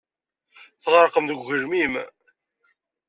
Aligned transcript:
Tɣerqem 0.83 1.25
deg 1.29 1.39
ugelmim. 1.39 1.93